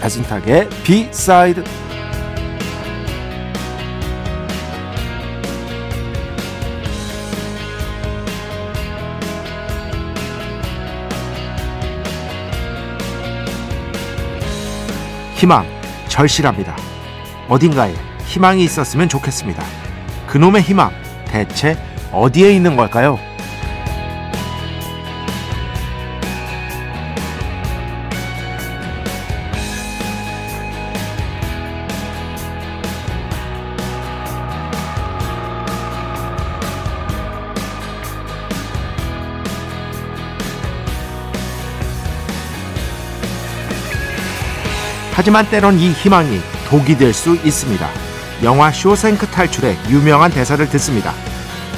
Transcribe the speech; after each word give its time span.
배순탁의 0.00 0.68
비사이드 0.84 1.64
희망 15.36 15.66
절실합니다. 16.08 16.76
어딘가에 17.48 17.92
희망이 18.26 18.64
있었으면 18.64 19.08
좋겠습니다. 19.08 19.62
그놈의 20.26 20.62
희망 20.62 20.90
대체 21.26 21.76
어디에 22.12 22.52
있는 22.54 22.76
걸까요? 22.76 23.18
하지만 45.14 45.48
때론 45.48 45.78
이 45.78 45.92
희망이 45.92 46.40
독이 46.68 46.98
될 46.98 47.14
수 47.14 47.36
있습니다. 47.36 47.88
영화 48.42 48.70
쇼생크 48.72 49.28
탈출의 49.28 49.78
유명한 49.88 50.30
대사를 50.30 50.68
듣습니다. 50.70 51.12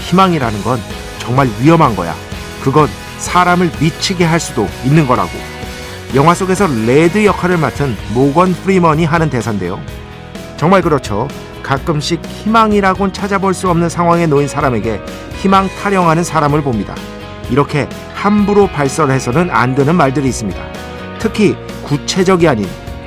희망이라는 0.00 0.62
건 0.62 0.80
정말 1.18 1.48
위험한 1.60 1.94
거야. 1.94 2.14
그건 2.62 2.88
사람을 3.18 3.70
미치게 3.78 4.24
할 4.24 4.40
수도 4.40 4.66
있는 4.84 5.06
거라고. 5.06 5.30
영화 6.14 6.34
속에서 6.34 6.66
레드 6.86 7.24
역할을 7.26 7.58
맡은 7.58 7.94
모건 8.14 8.54
프리먼이 8.54 9.04
하는 9.04 9.28
대사인데요. 9.28 9.80
정말 10.56 10.80
그렇죠. 10.80 11.28
가끔씩 11.62 12.24
희망이라곤 12.24 13.12
찾아볼 13.12 13.52
수 13.52 13.68
없는 13.68 13.90
상황에 13.90 14.26
놓인 14.26 14.48
사람에게 14.48 15.00
희망 15.36 15.68
타령하는 15.68 16.24
사람을 16.24 16.62
봅니다. 16.62 16.94
이렇게 17.50 17.86
함부로 18.14 18.66
발설해서는 18.68 19.50
안 19.50 19.74
되는 19.74 19.94
말들이 19.94 20.28
있습니다. 20.28 20.58
특히 21.18 21.54
구체적이 21.84 22.48
아닌 22.48 22.66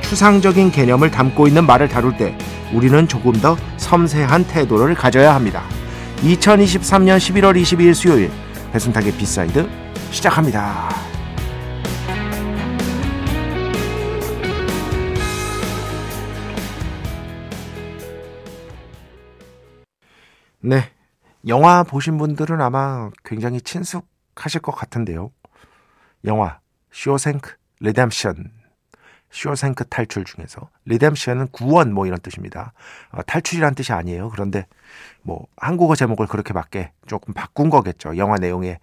추상적인 0.09 0.71
개념을 0.71 1.11
담고 1.11 1.47
있는 1.47 1.67
말을 1.67 1.87
다룰 1.87 2.17
때 2.17 2.35
우리는 2.73 3.07
조금 3.07 3.31
더 3.33 3.55
섬세한 3.77 4.47
태도를 4.47 4.95
가져야 4.95 5.35
합니다. 5.35 5.63
2023년 6.21 7.17
11월 7.17 7.61
22일 7.61 7.93
수요일 7.93 8.31
배순탁의 8.73 9.11
B 9.13 9.25
side 9.25 9.69
시작합니다. 10.09 10.89
네. 20.61 20.89
영화 21.47 21.83
보신 21.83 22.17
분들은 22.17 22.59
아마 22.61 23.11
굉장히 23.23 23.61
친숙하실 23.61 24.61
것 24.61 24.71
같은데요. 24.71 25.31
영화 26.25 26.59
Shawshank 26.91 27.53
Redemption 27.79 28.58
쇼생크 29.31 29.85
탈출 29.89 30.23
중에서 30.25 30.69
Redemption은 30.85 31.49
구원 31.51 31.93
뭐 31.93 32.07
이런 32.07 32.19
뜻입니다. 32.19 32.73
어, 33.11 33.21
탈출이란 33.23 33.75
뜻이 33.75 33.93
아니에요. 33.93 34.29
그런데 34.29 34.65
뭐 35.21 35.45
한국어 35.57 35.95
제목을 35.95 36.27
그렇게 36.27 36.53
맞게 36.53 36.91
조금 37.07 37.33
바꾼 37.33 37.69
거겠죠. 37.69 38.17
영화 38.17 38.37
내용에 38.37 38.79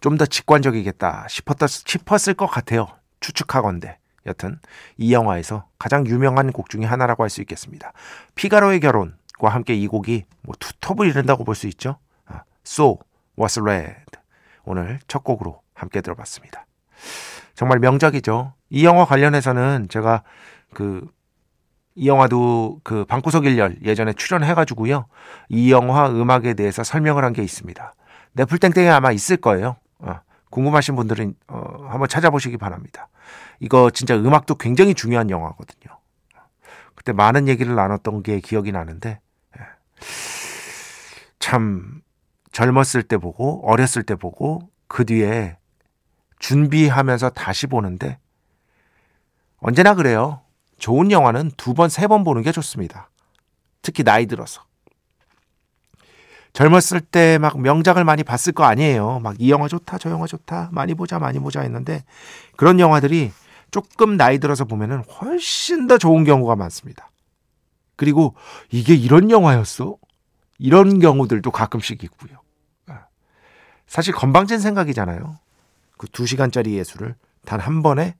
좀 0.00 0.16
더 0.16 0.26
직관적이겠다 0.26 1.26
싶었다 1.28 1.66
싶었을 1.66 2.34
것 2.34 2.46
같아요. 2.46 2.86
추측하건데. 3.20 3.98
여튼 4.26 4.58
이 4.96 5.12
영화에서 5.12 5.66
가장 5.78 6.06
유명한 6.06 6.52
곡 6.52 6.68
중에 6.70 6.84
하나라고 6.84 7.22
할 7.22 7.30
수 7.30 7.40
있겠습니다. 7.40 7.92
피가로의 8.34 8.80
결혼과 8.80 9.48
함께 9.48 9.74
이 9.74 9.86
곡이 9.86 10.24
뭐 10.42 10.54
투톱을 10.58 11.06
이룬다고 11.08 11.44
볼 11.44 11.54
수 11.54 11.66
있죠. 11.68 11.98
아, 12.26 12.42
so 12.66 12.98
was 13.40 13.58
red 13.60 13.94
오늘 14.64 14.98
첫 15.08 15.24
곡으로 15.24 15.62
함께 15.74 16.00
들어봤습니다. 16.00 16.66
정말 17.54 17.78
명작이죠. 17.78 18.52
이 18.70 18.84
영화 18.84 19.04
관련해서는 19.04 19.88
제가 19.88 20.22
그 20.74 21.06
이 21.98 22.06
영화도 22.06 22.80
그 22.84 23.04
방구석 23.06 23.44
일열 23.44 23.78
예전에 23.82 24.12
출연해가지고요. 24.12 25.06
이 25.48 25.72
영화 25.72 26.08
음악에 26.08 26.54
대해서 26.54 26.84
설명을 26.84 27.24
한 27.24 27.32
게 27.32 27.42
있습니다. 27.42 27.94
네플땡땡에 28.34 28.88
아마 28.88 29.10
있을 29.10 29.36
거예요. 29.36 29.74
어, 29.98 30.20
궁금하신 30.50 30.94
분들은 30.94 31.34
어, 31.48 31.88
한번 31.90 32.08
찾아보시기 32.08 32.56
바랍니다. 32.56 33.08
이거 33.58 33.90
진짜 33.90 34.14
음악도 34.14 34.54
굉장히 34.54 34.94
중요한 34.94 35.28
영화거든요. 35.28 35.98
그때 36.94 37.12
많은 37.12 37.48
얘기를 37.48 37.74
나눴던 37.74 38.22
게 38.22 38.38
기억이 38.38 38.70
나는데 38.70 39.18
예. 39.58 39.62
참 41.40 42.00
젊었을 42.52 43.02
때 43.02 43.16
보고 43.16 43.68
어렸을 43.68 44.04
때 44.04 44.14
보고 44.14 44.70
그 44.86 45.04
뒤에 45.04 45.56
준비하면서 46.38 47.30
다시 47.30 47.66
보는데 47.66 48.20
언제나 49.58 49.94
그래요. 49.94 50.40
좋은 50.78 51.10
영화는 51.10 51.50
두 51.56 51.74
번, 51.74 51.88
세 51.88 52.06
번 52.06 52.24
보는 52.24 52.42
게 52.42 52.52
좋습니다. 52.52 53.10
특히 53.82 54.04
나이 54.04 54.26
들어서. 54.26 54.62
젊었을 56.52 57.00
때 57.00 57.38
막 57.38 57.60
명작을 57.60 58.04
많이 58.04 58.24
봤을 58.24 58.52
거 58.52 58.64
아니에요. 58.64 59.20
막 59.20 59.36
이 59.38 59.50
영화 59.50 59.68
좋다, 59.68 59.98
저 59.98 60.10
영화 60.10 60.26
좋다, 60.26 60.70
많이 60.72 60.94
보자, 60.94 61.18
많이 61.18 61.38
보자 61.38 61.60
했는데 61.60 62.04
그런 62.56 62.80
영화들이 62.80 63.32
조금 63.70 64.16
나이 64.16 64.38
들어서 64.38 64.64
보면은 64.64 65.02
훨씬 65.04 65.86
더 65.86 65.98
좋은 65.98 66.24
경우가 66.24 66.56
많습니다. 66.56 67.10
그리고 67.96 68.34
이게 68.70 68.94
이런 68.94 69.30
영화였어? 69.30 69.96
이런 70.58 70.98
경우들도 71.00 71.50
가끔씩 71.50 72.02
있고요. 72.04 72.38
사실 73.86 74.12
건방진 74.14 74.58
생각이잖아요. 74.58 75.38
그 75.96 76.06
두 76.08 76.26
시간짜리 76.26 76.74
예술을 76.74 77.14
단 77.44 77.60
한 77.60 77.82
번에 77.82 78.16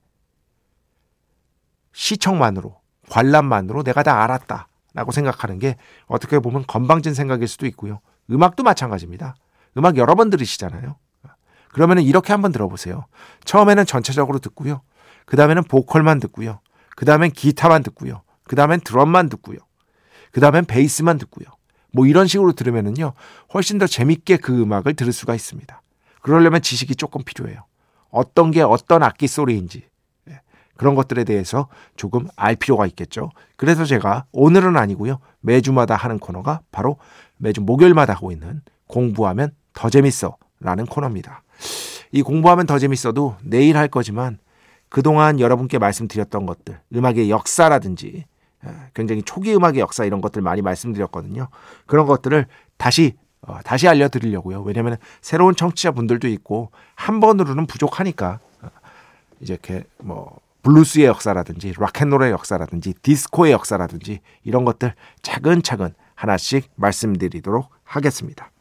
시청만으로 1.99 2.79
관람만으로 3.09 3.83
내가 3.83 4.03
다 4.03 4.23
알았다라고 4.23 5.11
생각하는 5.11 5.59
게 5.59 5.75
어떻게 6.07 6.39
보면 6.39 6.63
건방진 6.65 7.13
생각일 7.13 7.49
수도 7.49 7.65
있고요. 7.67 7.99
음악도 8.31 8.63
마찬가지입니다. 8.63 9.35
음악 9.77 9.97
여러 9.97 10.15
번 10.15 10.29
들으시잖아요. 10.29 10.95
그러면은 11.73 12.03
이렇게 12.03 12.31
한번 12.31 12.53
들어보세요. 12.53 13.05
처음에는 13.43 13.85
전체적으로 13.85 14.39
듣고요. 14.39 14.81
그 15.25 15.35
다음에는 15.35 15.63
보컬만 15.63 16.19
듣고요. 16.21 16.61
그 16.95 17.03
다음엔 17.03 17.31
기타만 17.31 17.83
듣고요. 17.83 18.23
그 18.45 18.55
다음엔 18.55 18.79
드럼만 18.79 19.27
듣고요. 19.29 19.57
그 20.31 20.39
다음엔 20.39 20.65
베이스만 20.65 21.17
듣고요. 21.17 21.47
뭐 21.91 22.05
이런 22.07 22.27
식으로 22.27 22.53
들으면은요. 22.53 23.13
훨씬 23.53 23.77
더 23.77 23.87
재밌게 23.87 24.37
그 24.37 24.61
음악을 24.61 24.93
들을 24.93 25.11
수가 25.11 25.35
있습니다. 25.35 25.81
그러려면 26.21 26.61
지식이 26.61 26.95
조금 26.95 27.23
필요해요. 27.23 27.65
어떤 28.09 28.51
게 28.51 28.61
어떤 28.61 29.03
악기 29.03 29.27
소리인지, 29.27 29.89
그런 30.79 30.95
것들에 30.95 31.25
대해서 31.25 31.67
조금 31.97 32.25
알 32.37 32.55
필요가 32.55 32.87
있겠죠. 32.87 33.31
그래서 33.57 33.83
제가 33.83 34.23
오늘은 34.31 34.77
아니고요. 34.77 35.19
매주마다 35.41 35.97
하는 35.97 36.19
코너가 36.19 36.61
바로 36.71 36.95
매주 37.35 37.59
목요일마다 37.59 38.13
하고 38.13 38.31
있는 38.31 38.61
공부하면 38.87 39.51
더 39.73 39.89
재밌어 39.89 40.37
라는 40.61 40.85
코너입니다. 40.85 41.43
이 42.13 42.21
공부하면 42.21 42.65
더 42.65 42.79
재밌어도 42.79 43.35
내일 43.43 43.75
할 43.75 43.89
거지만 43.89 44.39
그동안 44.87 45.41
여러분께 45.41 45.79
말씀드렸던 45.79 46.45
것들, 46.45 46.79
음악의 46.95 47.29
역사라든지 47.29 48.23
굉장히 48.93 49.21
초기 49.23 49.53
음악의 49.53 49.79
역사 49.79 50.05
이런 50.05 50.21
것들 50.21 50.41
많이 50.41 50.61
말씀드렸거든요. 50.61 51.49
그런 51.87 52.05
것들을 52.05 52.45
다시 52.77 53.17
어, 53.41 53.59
다시 53.65 53.89
알려드리려고요. 53.89 54.61
왜냐하면 54.61 54.95
새로운 55.19 55.55
청취자분들도 55.55 56.29
있고 56.29 56.71
한 56.95 57.19
번으로는 57.19 57.65
부족하니까 57.65 58.39
이제 59.41 59.53
이렇게 59.53 59.83
뭐 59.97 60.39
블루스의 60.63 61.05
역사라든지 61.05 61.73
락앤롤의 61.77 62.31
역사라든지 62.31 62.93
디스코의 63.01 63.51
역사라든지 63.53 64.19
이런 64.43 64.65
것들 64.65 64.93
차근차근 65.21 65.93
하나씩 66.15 66.69
말씀드리도록 66.75 67.69
하겠습니다. 67.83 68.51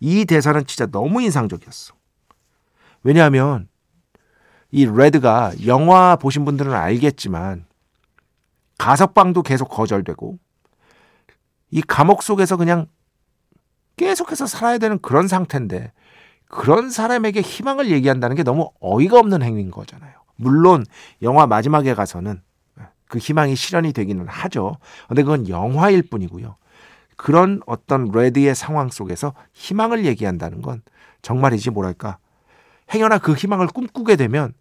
이 0.00 0.24
대사는 0.24 0.64
진짜 0.66 0.86
너무 0.86 1.22
인상적이었어. 1.22 1.94
왜냐하면 3.02 3.68
이 4.72 4.86
레드가 4.86 5.52
영화 5.66 6.16
보신 6.16 6.44
분들은 6.44 6.72
알겠지만 6.72 7.66
가석방도 8.78 9.42
계속 9.42 9.68
거절되고 9.68 10.38
이 11.70 11.82
감옥 11.82 12.22
속에서 12.22 12.56
그냥 12.56 12.86
계속해서 13.96 14.46
살아야 14.46 14.78
되는 14.78 14.98
그런 15.00 15.28
상태인데 15.28 15.92
그런 16.48 16.90
사람에게 16.90 17.42
희망을 17.42 17.90
얘기한다는 17.90 18.36
게 18.36 18.42
너무 18.42 18.70
어이가 18.80 19.18
없는 19.18 19.42
행위인 19.42 19.70
거잖아요. 19.70 20.19
물론 20.40 20.84
영화 21.22 21.46
마지막에 21.46 21.94
가서는 21.94 22.42
그 23.06 23.18
희망이 23.18 23.56
실현이 23.56 23.92
되기는 23.92 24.26
하죠. 24.28 24.76
근데 25.08 25.22
그건 25.22 25.48
영화일 25.48 26.02
뿐이고요. 26.02 26.56
그런 27.16 27.60
어떤 27.66 28.10
레드의 28.12 28.54
상황 28.54 28.88
속에서 28.88 29.34
희망을 29.52 30.06
얘기한다는 30.06 30.62
건 30.62 30.82
정말이지 31.22 31.70
뭐랄까 31.70 32.18
행여나 32.94 33.18
그 33.18 33.34
희망을 33.34 33.66
꿈꾸게 33.66 34.16
되면 34.16 34.54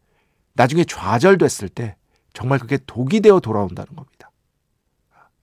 나중에 0.53 0.83
좌절됐을 0.83 1.69
때 1.69 1.95
정말 2.33 2.59
그게 2.59 2.77
독이 2.85 3.21
되어 3.21 3.39
돌아온다는 3.39 3.95
겁니다. 3.95 4.29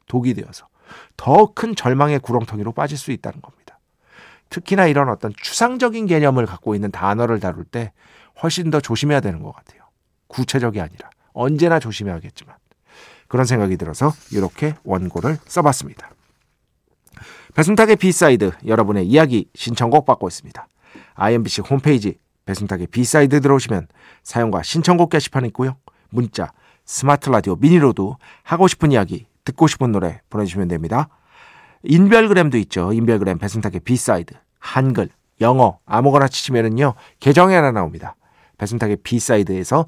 독이 0.06 0.34
되어서 0.34 0.68
더 1.16 1.52
큰 1.54 1.74
절망의 1.74 2.20
구렁텅이로 2.20 2.72
빠질 2.72 2.98
수 2.98 3.10
있다는 3.12 3.40
겁니다. 3.40 3.78
특히나 4.50 4.86
이런 4.86 5.08
어떤 5.08 5.32
추상적인 5.36 6.06
개념을 6.06 6.46
갖고 6.46 6.74
있는 6.74 6.90
단어를 6.90 7.40
다룰 7.40 7.64
때 7.64 7.92
훨씬 8.42 8.70
더 8.70 8.80
조심해야 8.80 9.20
되는 9.20 9.42
것 9.42 9.52
같아요. 9.52 9.85
구체적이 10.28 10.80
아니라 10.80 11.10
언제나 11.32 11.78
조심해야겠지만 11.78 12.54
그런 13.28 13.44
생각이 13.46 13.76
들어서 13.76 14.12
이렇게 14.30 14.74
원고를 14.84 15.38
써봤습니다. 15.46 16.10
배순탁의 17.54 17.96
B 17.96 18.07
side 18.07 18.52
여러분의 18.66 19.06
이야기 19.06 19.48
신청곡 19.54 20.04
받고 20.04 20.28
있습니다. 20.28 20.66
iMBC 21.14 21.62
홈페이지 21.62 22.18
배순탁의 22.44 22.88
B 22.88 22.99
side 22.99 23.40
들어오시면 23.40 23.88
사연과 24.22 24.62
신청곡 24.62 25.10
게시판 25.10 25.44
있고요. 25.46 25.76
문자, 26.10 26.52
스마트 26.84 27.28
라디오 27.30 27.56
미니로도 27.56 28.16
하고 28.42 28.68
싶은 28.68 28.92
이야기, 28.92 29.26
듣고 29.44 29.66
싶은 29.66 29.90
노래 29.90 30.20
보내주시면 30.30 30.68
됩니다. 30.68 31.08
인별그램도 31.82 32.58
있죠. 32.58 32.92
인별그램 32.92 33.38
배순탁의 33.38 33.80
B 33.80 33.91
side 33.91 34.34
한글, 34.58 35.08
영어 35.40 35.78
아무거나 35.86 36.28
치시면은요 36.28 36.94
계정이 37.20 37.54
하나 37.54 37.72
나옵니다. 37.72 38.16
배순탁의 38.58 38.98
비사이드에서 39.02 39.86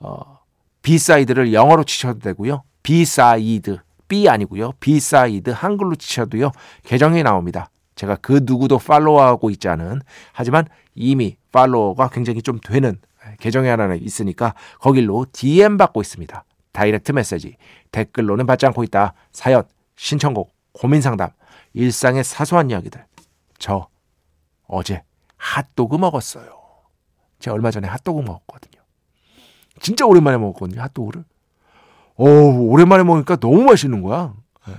어, 0.00 0.38
비사이드를 0.82 1.52
영어로 1.52 1.84
치셔도 1.84 2.20
되고요. 2.20 2.62
비사이드 2.82 3.78
B 4.08 4.28
아니고요. 4.28 4.72
비사이드 4.80 5.50
한글로 5.50 5.96
치셔도요. 5.96 6.50
계정이 6.84 7.22
나옵니다. 7.22 7.70
제가 7.94 8.16
그 8.16 8.40
누구도 8.44 8.78
팔로우하고 8.78 9.50
있지 9.50 9.68
않은 9.68 10.00
하지만 10.32 10.66
이미 10.94 11.36
팔로워가 11.52 12.08
굉장히 12.08 12.42
좀 12.42 12.58
되는 12.60 12.98
계정이 13.40 13.68
하나 13.68 13.94
있으니까 13.94 14.54
거길로 14.78 15.26
DM 15.32 15.76
받고 15.76 16.00
있습니다. 16.00 16.44
direct 16.72 17.12
message 17.12 17.56
댓글로는 17.92 18.46
받지 18.46 18.66
않고 18.66 18.84
있다. 18.84 19.14
사연, 19.32 19.64
신청곡, 19.96 20.54
고민 20.72 21.02
상담, 21.02 21.30
일상의 21.74 22.24
사소한 22.24 22.70
이야기들. 22.70 23.04
저 23.58 23.88
어제 24.68 25.02
핫도그 25.36 25.96
먹었어요. 25.96 26.56
제가 27.40 27.54
얼마 27.54 27.70
전에 27.70 27.88
핫도그 27.88 28.20
먹었거든요. 28.22 28.77
진짜 29.80 30.06
오랜만에 30.06 30.36
먹었거든요. 30.38 30.80
핫도그를. 30.82 31.24
오, 32.16 32.70
오랜만에 32.70 33.04
먹으니까 33.04 33.36
너무 33.36 33.62
맛있는 33.62 34.02
거야. 34.02 34.34
네. 34.66 34.74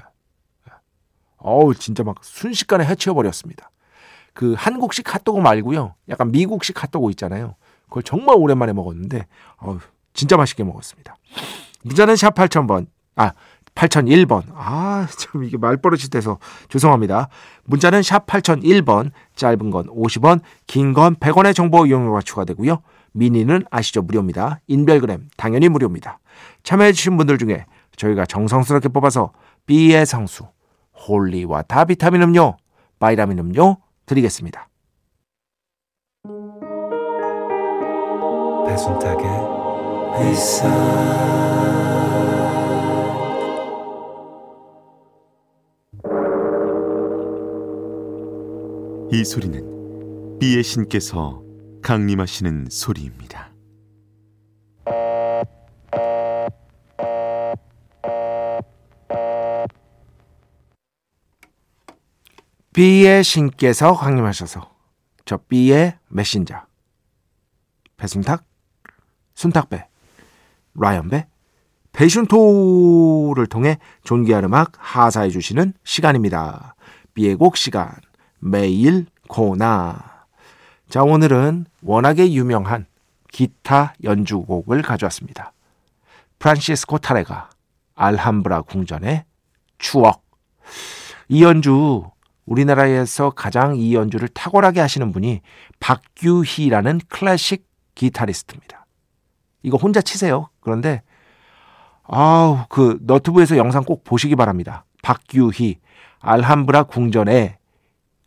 어우, 1.37 1.73
진짜 1.75 2.03
막 2.03 2.17
순식간에 2.21 2.85
해치워버렸습니다. 2.85 3.71
그 4.33 4.53
한국식 4.57 5.13
핫도그 5.13 5.39
말고요. 5.39 5.95
약간 6.09 6.31
미국식 6.31 6.81
핫도그 6.81 7.09
있잖아요. 7.11 7.55
그걸 7.87 8.03
정말 8.03 8.35
오랜만에 8.37 8.73
먹었는데, 8.73 9.25
어우, 9.57 9.79
진짜 10.13 10.37
맛있게 10.37 10.63
먹었습니다. 10.63 11.15
문자는 11.83 12.15
샵 12.15 12.35
8000번. 12.35 12.87
아, 13.15 13.31
8001번. 13.75 14.43
아, 14.53 15.07
참 15.17 15.43
이게 15.43 15.57
말버릇이 15.57 16.09
돼서 16.11 16.39
죄송합니다. 16.67 17.29
문자는 17.65 18.03
샵 18.03 18.25
8001번. 18.27 19.11
짧은 19.35 19.71
건 19.71 19.87
50원, 19.87 20.41
긴 20.67 20.93
건 20.93 21.15
100원의 21.15 21.55
정보 21.55 21.85
이용료가 21.85 22.21
추가되고요. 22.21 22.81
미니는 23.19 23.65
아시죠? 23.69 24.01
무료입니다. 24.01 24.61
인별그램 24.67 25.29
당연히 25.37 25.69
무료입니다. 25.69 26.19
참여해주신 26.63 27.17
분들 27.17 27.37
중에 27.37 27.65
저희가 27.95 28.25
정성스럽게 28.25 28.89
뽑아서 28.89 29.33
B의 29.65 30.05
성수, 30.05 30.47
holy 31.07 31.63
water 31.63 31.88
비타민 31.88 32.21
음료, 32.23 32.57
바이라민 32.99 33.37
음료 33.39 33.77
드리겠습니다. 34.05 34.69
배순탁의 38.67 39.27
회사 40.19 40.69
이 49.11 49.25
소리는 49.25 50.37
비의 50.39 50.63
신께서 50.63 51.48
강림하시는 51.81 52.67
소리입니다. 52.69 53.49
B의 62.73 63.23
신께서 63.23 63.93
강림하셔서 63.95 64.71
저 65.25 65.37
B의 65.49 65.97
메신저 66.07 66.55
배순탁, 67.97 68.45
순탁배, 69.33 69.87
라이언배, 70.75 71.27
배순토를 71.91 73.47
통해 73.47 73.79
존귀한 74.03 74.45
음악 74.45 74.71
하사해 74.77 75.29
주시는 75.29 75.73
시간입니다. 75.83 76.75
B의 77.13 77.35
곡 77.35 77.57
시간 77.57 77.91
매일 78.39 79.07
코나 79.27 80.08
자 80.89 81.03
오늘은 81.03 81.67
워낙에 81.83 82.31
유명한 82.33 82.87
기타 83.31 83.93
연주곡을 84.03 84.81
가져왔습니다. 84.81 85.53
프란시스코 86.39 86.97
타레가 86.97 87.51
알함브라 87.93 88.63
궁전의 88.63 89.23
추억 89.77 90.23
이 91.27 91.43
연주 91.43 92.09
우리나라에서 92.47 93.29
가장 93.29 93.75
이 93.75 93.93
연주를 93.93 94.27
탁월하게 94.29 94.79
하시는 94.79 95.11
분이 95.11 95.41
박규희라는 95.79 97.01
클래식 97.07 97.67
기타리스트입니다. 97.93 98.87
이거 99.61 99.77
혼자 99.77 100.01
치세요. 100.01 100.49
그런데 100.59 101.03
아우 102.01 102.65
그 102.67 102.97
너튜브에서 103.01 103.57
영상 103.57 103.83
꼭 103.83 104.03
보시기 104.03 104.35
바랍니다. 104.35 104.85
박규희 105.03 105.81
알함브라 106.19 106.83
궁전에 106.83 107.58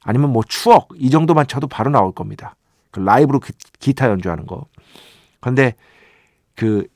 아니면 0.02 0.32
뭐 0.32 0.42
추억 0.47 0.88
이 0.97 1.11
정도만 1.11 1.47
쳐도 1.47 1.68
바로 1.68 1.90
나올 1.90 2.12
겁니다. 2.12 2.56
그 2.90 3.00
라이브로 3.00 3.40
기, 3.78 3.92
타 3.94 4.09
연주하는 4.09 4.47
거. 4.47 4.66
근데 5.40 5.75
그 6.54 6.87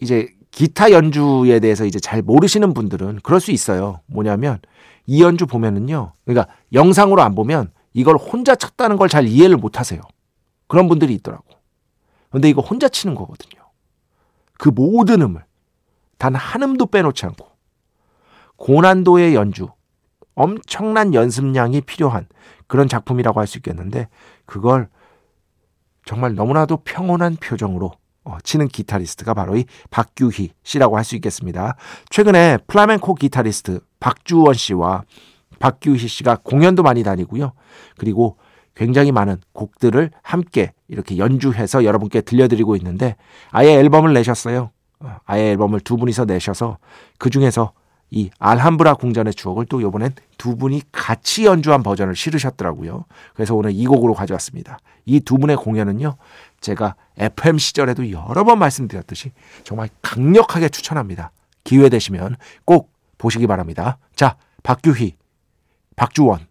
이제 0.00 0.28
기타 0.50 0.90
연주에 0.90 1.60
대해서 1.60 1.84
이제 1.86 1.98
잘 1.98 2.20
모르시는 2.22 2.74
분들은 2.74 3.20
그럴 3.22 3.40
수 3.40 3.52
있어요. 3.52 4.00
뭐냐면 4.06 4.60
이 5.06 5.22
연주 5.22 5.46
보면은요. 5.46 6.12
그러니까 6.24 6.54
영상으로 6.72 7.22
안 7.22 7.34
보면 7.34 7.72
이걸 7.94 8.16
혼자 8.16 8.54
쳤다는 8.54 8.96
걸 8.96 9.08
잘 9.08 9.26
이해를 9.26 9.56
못 9.56 9.78
하세요. 9.78 10.00
그런 10.66 10.88
분들이 10.88 11.14
있더라고. 11.14 11.44
근데 12.30 12.48
이거 12.48 12.60
혼자 12.62 12.88
치는 12.88 13.14
거거든요. 13.14 13.62
그 14.58 14.68
모든 14.68 15.22
음을 15.22 15.44
단 16.18 16.34
한 16.34 16.62
음도 16.62 16.86
빼놓지 16.86 17.26
않고 17.26 17.46
고난도의 18.56 19.34
연주, 19.34 19.68
엄청난 20.34 21.14
연습량이 21.14 21.82
필요한 21.82 22.26
그런 22.66 22.88
작품이라고 22.88 23.40
할 23.40 23.46
수 23.46 23.58
있겠는데 23.58 24.08
그걸 24.46 24.88
정말 26.04 26.34
너무나도 26.34 26.78
평온한 26.84 27.36
표정으로 27.36 27.92
어, 28.24 28.38
치는 28.44 28.68
기타리스트가 28.68 29.34
바로 29.34 29.56
이 29.56 29.64
박규희 29.90 30.52
씨라고 30.62 30.96
할 30.96 31.04
수 31.04 31.16
있겠습니다. 31.16 31.76
최근에 32.08 32.58
플라멘코 32.66 33.14
기타리스트 33.14 33.80
박주원 34.00 34.54
씨와 34.54 35.02
박규희 35.58 36.08
씨가 36.08 36.38
공연도 36.42 36.82
많이 36.82 37.02
다니고요. 37.02 37.52
그리고 37.98 38.36
굉장히 38.74 39.12
많은 39.12 39.36
곡들을 39.52 40.10
함께 40.22 40.72
이렇게 40.88 41.18
연주해서 41.18 41.84
여러분께 41.84 42.22
들려드리고 42.22 42.76
있는데 42.76 43.16
아예 43.50 43.74
앨범을 43.74 44.12
내셨어요. 44.14 44.70
어, 45.00 45.16
아예 45.24 45.50
앨범을 45.50 45.80
두 45.80 45.96
분이서 45.96 46.24
내셔서 46.24 46.78
그 47.18 47.28
중에서 47.28 47.72
이 48.14 48.28
알함브라 48.38 48.94
궁전의 48.94 49.32
추억을 49.32 49.64
또 49.64 49.80
이번엔 49.80 50.14
두 50.36 50.54
분이 50.56 50.82
같이 50.92 51.46
연주한 51.46 51.82
버전을 51.82 52.14
실으셨더라고요. 52.14 53.06
그래서 53.32 53.54
오늘 53.54 53.72
이 53.72 53.86
곡으로 53.86 54.12
가져왔습니다. 54.12 54.78
이 55.06 55.20
두 55.20 55.38
분의 55.38 55.56
공연은요, 55.56 56.16
제가 56.60 56.94
FM 57.16 57.56
시절에도 57.56 58.10
여러 58.10 58.44
번 58.44 58.58
말씀드렸듯이 58.58 59.32
정말 59.64 59.88
강력하게 60.02 60.68
추천합니다. 60.68 61.32
기회 61.64 61.88
되시면 61.88 62.36
꼭 62.66 62.92
보시기 63.16 63.46
바랍니다. 63.46 63.96
자, 64.14 64.36
박규희, 64.62 65.16
박주원, 65.96 66.46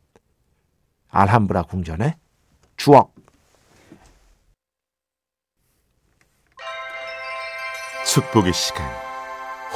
알함브라 1.12 1.63
궁전의 1.63 2.15
추억. 2.75 3.13
축복의 8.03 8.51
시간 8.51 8.84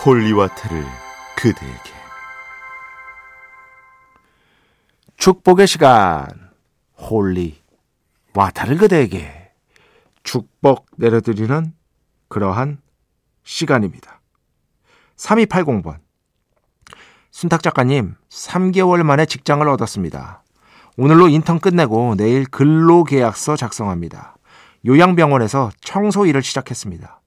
holy 0.04 0.35
water를 0.35 1.05
그대에게 1.46 1.92
축복의 5.18 5.68
시간 5.68 6.28
holy 6.98 7.62
water를 8.34 8.78
그대에게 8.80 9.52
축복 10.24 10.88
내려드리는 10.98 11.72
그러한 12.30 12.80
시간입니다. 13.44 14.22
3280번 15.18 16.00
순탁 17.30 17.62
작가님 17.62 18.16
3개월 18.28 19.04
만에 19.04 19.28
직장을 19.28 19.70
얻었습니다. 19.70 20.42
오늘로 20.98 21.28
인턴 21.28 21.60
끝내고 21.60 22.16
내일 22.16 22.46
근로계약서 22.48 23.56
작성합니다. 23.56 24.36
요양병원에서 24.88 25.70
청소 25.80 26.26
일을 26.26 26.42
시작했습니다. 26.42 27.22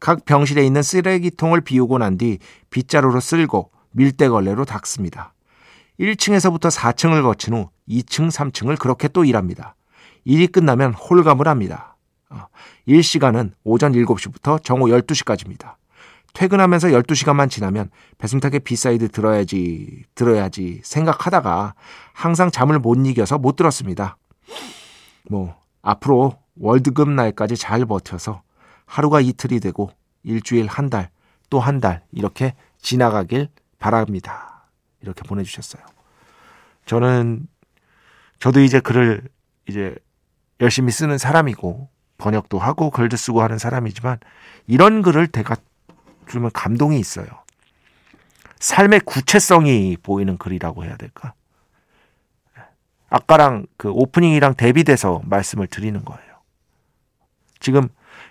각 0.00 0.24
병실에 0.24 0.64
있는 0.64 0.82
쓰레기통을 0.82 1.60
비우고 1.60 1.98
난 1.98 2.18
뒤 2.18 2.38
빗자루로 2.70 3.20
쓸고 3.20 3.70
밀대걸레로 3.92 4.64
닦습니다. 4.64 5.34
1층에서부터 5.98 6.70
4층을 6.70 7.22
거친 7.22 7.54
후 7.54 7.70
2층, 7.88 8.30
3층을 8.30 8.78
그렇게 8.78 9.08
또 9.08 9.24
일합니다. 9.24 9.74
일이 10.24 10.46
끝나면 10.46 10.94
홀감을 10.94 11.48
합니다. 11.48 11.96
어, 12.30 12.46
일 12.86 13.02
시간은 13.02 13.54
오전 13.64 13.92
7시부터 13.92 14.62
정오 14.62 14.86
12시까지입니다. 14.86 15.74
퇴근하면서 16.34 16.88
12시간만 16.88 17.50
지나면 17.50 17.90
배순탁의 18.18 18.60
비사이드 18.60 19.08
들어야지, 19.08 20.04
들어야지 20.14 20.80
생각하다가 20.84 21.74
항상 22.12 22.50
잠을 22.50 22.78
못 22.78 22.94
이겨서 23.06 23.38
못 23.38 23.56
들었습니다. 23.56 24.18
뭐, 25.30 25.56
앞으로 25.82 26.36
월급날까지 26.56 27.56
잘 27.56 27.86
버텨서 27.86 28.42
하루가 28.88 29.20
이틀이 29.20 29.60
되고 29.60 29.90
일주일 30.24 30.66
한 30.66 30.90
달, 30.90 31.10
또 31.50 31.60
한 31.60 31.80
달 31.80 32.02
이렇게 32.12 32.54
지나가길 32.80 33.48
바랍니다. 33.78 34.64
이렇게 35.00 35.22
보내주셨어요. 35.22 35.82
저는 36.86 37.46
저도 38.40 38.60
이제 38.60 38.80
글을 38.80 39.22
이제 39.68 39.94
열심히 40.60 40.90
쓰는 40.90 41.18
사람이고 41.18 41.88
번역도 42.18 42.58
하고 42.58 42.90
글도 42.90 43.16
쓰고 43.16 43.42
하는 43.42 43.58
사람이지만 43.58 44.18
이런 44.66 45.02
글을 45.02 45.28
제가 45.28 45.56
주면 46.28 46.50
감동이 46.52 46.98
있어요. 46.98 47.26
삶의 48.58 49.00
구체성이 49.00 49.96
보이는 50.02 50.36
글이라고 50.36 50.84
해야 50.84 50.96
될까? 50.96 51.32
아까랑 53.08 53.66
그 53.76 53.90
오프닝이랑 53.90 54.54
대비돼서 54.54 55.22
말씀을 55.24 55.66
드리는 55.68 56.04
거예요. 56.04 56.22
지금 57.60 57.88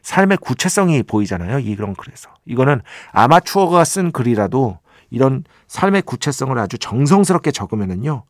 삶의 0.07 0.37
구체성이 0.37 1.03
보이잖아요. 1.03 1.59
이런 1.59 1.93
글에서. 1.93 2.33
이거는 2.45 2.81
아마추어가 3.11 3.83
쓴 3.83 4.13
글이라도 4.13 4.79
이런 5.09 5.43
삶의 5.67 6.03
구체성을 6.03 6.57
아주 6.57 6.77
정성스럽게 6.77 7.51
적으면은요. 7.51 8.23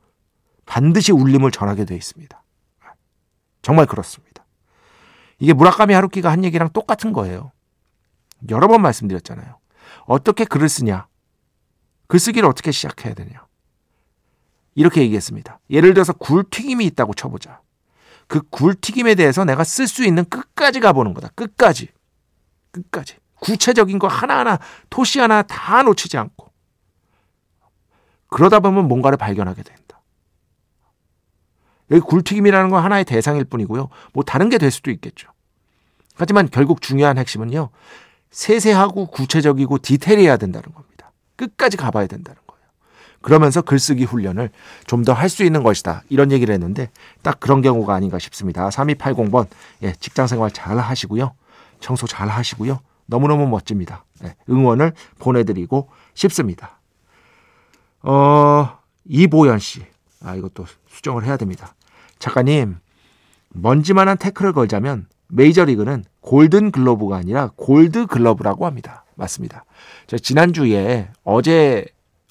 반드시 0.65 1.11
울림을 1.11 1.51
전하게 1.51 1.85
되어 1.85 1.95
있습니다. 1.95 2.43
정말 3.61 3.85
그렇습니다. 3.85 4.43
이게 5.37 5.53
무라카미 5.53 5.93
하루키가 5.93 6.31
한 6.31 6.43
얘기랑 6.45 6.71
똑같은 6.73 7.13
거예요. 7.13 7.51
여러 8.49 8.67
번 8.67 8.81
말씀드렸잖아요. 8.81 9.59
어떻게 10.05 10.45
글을 10.45 10.69
쓰냐? 10.69 11.05
글쓰기를 12.07 12.49
어떻게 12.49 12.71
시작해야 12.71 13.13
되냐? 13.13 13.45
이렇게 14.73 15.01
얘기했습니다. 15.01 15.59
예를 15.69 15.93
들어서 15.93 16.13
굴 16.13 16.43
튀김이 16.49 16.83
있다고 16.87 17.13
쳐보자. 17.13 17.61
그 18.27 18.41
굴튀김에 18.49 19.15
대해서 19.15 19.45
내가 19.45 19.63
쓸 19.63 19.87
수 19.87 20.05
있는 20.05 20.25
끝까지 20.25 20.79
가보는 20.79 21.13
거다. 21.13 21.29
끝까지. 21.35 21.89
끝까지. 22.71 23.15
구체적인 23.39 23.99
거 23.99 24.07
하나하나, 24.07 24.59
토시 24.89 25.19
하나 25.19 25.41
다 25.43 25.83
놓치지 25.83 26.17
않고. 26.17 26.51
그러다 28.27 28.59
보면 28.59 28.87
뭔가를 28.87 29.17
발견하게 29.17 29.63
된다. 29.63 30.01
여기 31.91 32.01
굴튀김이라는 32.01 32.69
건 32.69 32.83
하나의 32.83 33.05
대상일 33.05 33.45
뿐이고요. 33.45 33.89
뭐 34.13 34.23
다른 34.23 34.49
게 34.49 34.57
될 34.57 34.71
수도 34.71 34.91
있겠죠. 34.91 35.29
하지만 36.15 36.49
결국 36.49 36.81
중요한 36.81 37.17
핵심은요. 37.17 37.69
세세하고 38.31 39.07
구체적이고 39.07 39.77
디테일해야 39.77 40.35
된다는 40.37 40.73
겁니다. 40.73 41.13
끝까지 41.37 41.77
가봐야 41.77 42.07
된다는 42.07 42.41
거예요. 42.45 42.46
그러면서 43.21 43.61
글쓰기 43.61 44.03
훈련을 44.05 44.49
좀 44.85 45.03
더 45.03 45.13
할 45.13 45.29
수 45.29 45.43
있는 45.43 45.63
것이다. 45.63 46.03
이런 46.09 46.31
얘기를 46.31 46.53
했는데 46.53 46.89
딱 47.21 47.39
그런 47.39 47.61
경우가 47.61 47.93
아닌가 47.93 48.19
싶습니다. 48.19 48.69
3280번 48.69 49.47
예, 49.83 49.93
직장 49.99 50.27
생활 50.27 50.51
잘 50.51 50.77
하시고요. 50.77 51.33
청소 51.79 52.07
잘 52.07 52.27
하시고요. 52.29 52.79
너무너무 53.05 53.47
멋집니다. 53.47 54.05
예, 54.23 54.35
응원을 54.49 54.93
보내드리고 55.19 55.89
싶습니다. 56.13 56.79
어, 58.01 58.77
이보연 59.05 59.59
씨. 59.59 59.85
아, 60.23 60.35
이것도 60.35 60.65
수정을 60.89 61.25
해야 61.25 61.37
됩니다. 61.37 61.75
작가님, 62.19 62.77
먼지만한 63.49 64.17
태클을 64.17 64.53
걸자면 64.53 65.07
메이저리그는 65.29 66.05
골든 66.21 66.71
글러브가 66.71 67.17
아니라 67.17 67.51
골드 67.55 68.07
글러브라고 68.07 68.65
합니다. 68.65 69.05
맞습니다. 69.15 69.65
저 70.07 70.17
지난주에 70.17 71.09
어제 71.23 71.85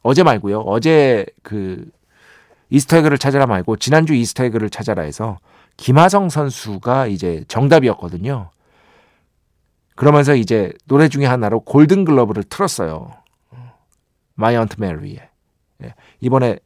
어제 0.06 0.22
말고요. 0.22 0.60
어제 0.60 1.26
그 1.42 1.90
Easter 2.70 2.92
egg를 2.92 3.18
찾아라 3.18 3.46
말고 3.46 3.76
지난주 3.76 4.14
Easter 4.14 4.40
egg를 4.40 4.70
찾아라 4.70 5.02
해서 5.02 5.38
김하성 5.76 6.28
선수가 6.28 7.08
이제 7.08 7.44
정답이었거든요. 7.48 8.50
그러면서 9.96 10.36
이제 10.36 10.72
노래 10.86 11.08
중에 11.08 11.26
하나로 11.26 11.60
골든 11.60 12.04
글러브를 12.04 12.44
틀었어요. 12.44 13.10
My 14.34 14.54
Aunt 14.54 14.80
Mary에. 14.80 15.28
이번에 16.20 16.58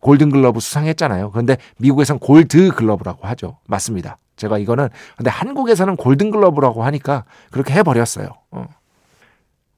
골든 0.00 0.30
글러브 0.30 0.60
수상했잖아요. 0.60 1.30
그런데 1.32 1.56
미국에선 1.78 2.18
골드 2.18 2.70
글러브라고 2.72 3.26
하죠. 3.26 3.58
맞습니다. 3.66 4.16
제가 4.36 4.58
이거는 4.58 4.88
근데 5.16 5.28
한국에서는 5.28 5.96
골든 5.96 6.30
글러브라고 6.30 6.84
하니까 6.84 7.24
그렇게 7.50 7.74
해버렸어요. 7.74 8.28
어. 8.52 8.66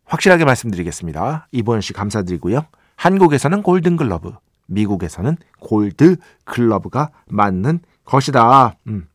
확실하게 0.04 0.44
말씀드리겠습니다. 0.44 1.48
이보연 1.52 1.80
씨 1.80 1.92
감사드리고요. 1.92 2.66
한국에서는 2.96 3.62
골든 3.62 3.96
글러브, 3.96 4.32
미국에서는 4.66 5.36
골드 5.60 6.16
글러브가 6.44 7.10
맞는 7.26 7.80
것이다. 8.04 8.76
음. 8.88 9.08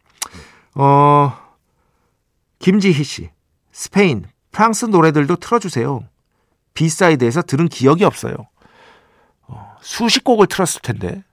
어, 0.76 1.34
김지희 2.60 3.04
씨, 3.04 3.30
스페인, 3.72 4.26
프랑스 4.52 4.86
노래들도 4.86 5.36
틀어주세요. 5.38 6.04
비사이드에서 6.74 7.42
들은 7.42 7.68
기억이 7.68 8.04
없어요. 8.04 8.36
어, 9.48 9.76
수십 9.82 10.24
곡을 10.24 10.48
틀었을 10.48 10.82
텐데. 10.82 11.24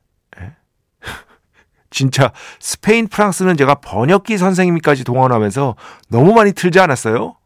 예? 0.41 0.53
진짜 1.91 2.33
스페인, 2.61 3.09
프랑스는 3.09 3.57
제가 3.57 3.77
번역기 3.77 4.39
선생님까지 4.39 5.05
동원하면서 5.05 5.77
너무 6.09 6.35
많이 6.35 6.53
틀지 6.53 6.81
않았어요? 6.81 7.37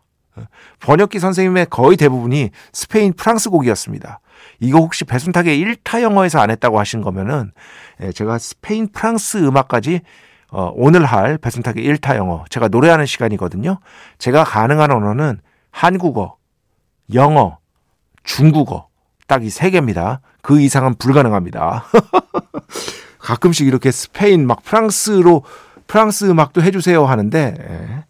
번역기 0.80 1.18
선생님의 1.18 1.66
거의 1.70 1.96
대부분이 1.96 2.50
스페인, 2.72 3.12
프랑스 3.12 3.50
곡이었습니다. 3.50 4.20
이거 4.60 4.78
혹시 4.78 5.04
배순탁의 5.04 5.60
1타 5.62 6.02
영어에서 6.02 6.40
안 6.40 6.50
했다고 6.50 6.78
하신 6.78 7.00
거면은 7.00 7.52
예, 8.00 8.12
제가 8.12 8.38
스페인, 8.38 8.88
프랑스 8.88 9.38
음악까지 9.38 10.00
어, 10.50 10.72
오늘 10.74 11.04
할 11.04 11.38
배순탁의 11.38 11.84
1타 11.86 12.16
영어 12.16 12.44
제가 12.50 12.68
노래하는 12.68 13.06
시간이거든요. 13.06 13.78
제가 14.18 14.44
가능한 14.44 14.90
언어는 14.90 15.40
한국어, 15.70 16.36
영어, 17.14 17.58
중국어 18.24 18.88
딱 19.26 19.42
이 19.42 19.50
세 19.50 19.70
개입니다. 19.70 20.20
그 20.42 20.60
이상은 20.60 20.94
불가능합니다. 20.94 21.84
가끔씩 23.18 23.66
이렇게 23.66 23.90
스페인 23.90 24.46
막 24.46 24.62
프랑스로 24.62 25.44
프랑스 25.86 26.24
음악도 26.30 26.62
해주세요 26.62 27.04
하는데 27.04 27.54
예, 27.58 28.04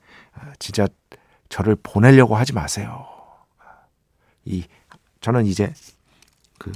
진짜 0.60 0.86
저를 1.48 1.76
보내려고 1.82 2.36
하지 2.36 2.52
마세요. 2.52 3.06
이 4.44 4.64
저는 5.20 5.46
이제 5.46 5.72
그 6.58 6.72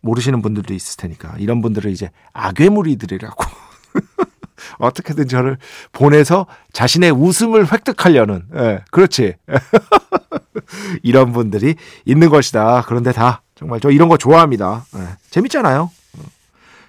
모르시는 0.00 0.42
분들도 0.42 0.74
있을 0.74 0.96
테니까 0.96 1.36
이런 1.38 1.62
분들을 1.62 1.90
이제 1.90 2.10
악괴무리들이라고 2.32 3.44
어떻게든 4.78 5.28
저를 5.28 5.58
보내서 5.92 6.46
자신의 6.72 7.10
웃음을 7.12 7.72
획득하려는 7.72 8.44
예, 8.56 8.84
그렇지 8.90 9.34
이런 11.02 11.32
분들이 11.32 11.74
있는 12.04 12.28
것이다. 12.30 12.82
그런데 12.86 13.12
다 13.12 13.42
정말 13.54 13.80
저 13.80 13.90
이런 13.90 14.08
거 14.08 14.16
좋아합니다. 14.16 14.84
네. 14.92 15.06
재밌잖아요. 15.30 15.90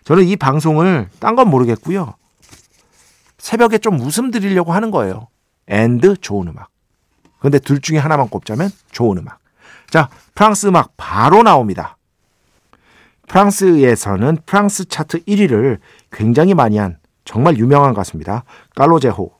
저는 0.03 0.25
이 0.25 0.35
방송을 0.35 1.09
딴 1.19 1.35
건 1.35 1.49
모르겠고요. 1.49 2.15
새벽에 3.37 3.77
좀 3.77 3.99
웃음 3.99 4.31
드리려고 4.31 4.73
하는 4.73 4.91
거예요. 4.91 5.27
and 5.67 6.17
좋은 6.17 6.47
음악. 6.47 6.69
근데 7.39 7.59
둘 7.59 7.81
중에 7.81 7.97
하나만 7.97 8.29
꼽자면 8.29 8.71
좋은 8.91 9.17
음악. 9.17 9.39
자, 9.89 10.09
프랑스 10.33 10.67
음악 10.67 10.93
바로 10.97 11.43
나옵니다. 11.43 11.97
프랑스에서는 13.27 14.37
프랑스 14.45 14.85
차트 14.85 15.23
1위를 15.25 15.79
굉장히 16.11 16.53
많이 16.53 16.77
한 16.77 16.97
정말 17.25 17.57
유명한 17.57 17.93
가수입니다. 17.93 18.43
Calogero. 18.75 19.31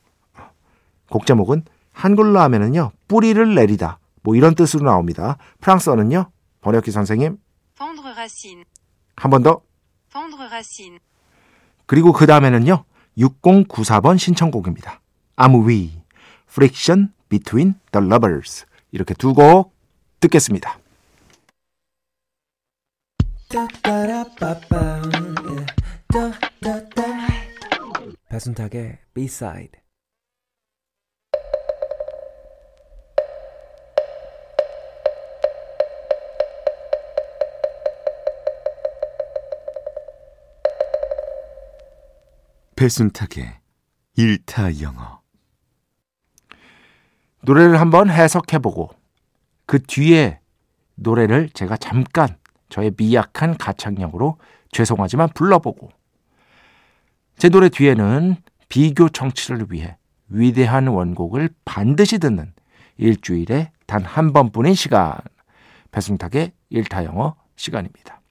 곡 1.10 1.26
제목은 1.26 1.64
한글로 1.92 2.40
하면은요, 2.40 2.92
뿌리를 3.08 3.56
내리다. 3.56 4.00
뭐 4.24 4.36
이런 4.36 4.56
뜻으로 4.56 4.86
나옵니다. 4.86 5.38
프랑스어는요, 5.62 6.32
번역기 6.62 6.92
선생님. 6.92 7.38
한 9.16 9.30
번 9.32 9.44
더. 9.44 9.62
그리고 11.86 12.14
그 12.14 12.26
다음에는요, 12.26 12.86
6094번 13.18 14.18
신청곡입니다. 14.18 15.02
아무위, 15.36 15.92
Friction 16.50 17.10
Between 17.30 17.76
the 17.92 18.08
Lovers. 18.08 18.66
이렇게 18.92 19.14
두 19.14 19.34
곡 19.34 19.74
듣겠습니다. 20.20 20.80
배순탁의 28.30 28.98
B-side 29.14 29.80
배순탁의 42.76 43.60
일타 44.16 44.82
영어 44.82 45.22
노래를 47.42 47.80
한번 47.80 48.10
해석해보고 48.10 48.90
그 49.68 49.84
뒤에 49.84 50.40
노래를 50.96 51.50
제가 51.50 51.78
잠깐 51.78 52.42
저의 52.74 52.92
미약한 52.98 53.56
가창력으로 53.56 54.40
죄송하지만 54.72 55.30
불러보고 55.36 55.92
제 57.38 57.50
노래 57.50 57.70
뒤에는 57.70 58.36
비교 58.68 59.10
청취를 59.10 59.68
위해 59.70 59.96
위대한 60.28 60.88
원곡을 60.88 61.52
반드시 61.66 62.18
듣는 62.18 62.52
일주일에 62.98 63.72
단 63.86 64.02
한 64.04 64.34
번뿐인 64.34 64.74
시간 64.74 65.14
배승탁의 65.92 66.52
일타 66.72 67.06
영어 67.06 67.36
시간입니다. 67.58 68.22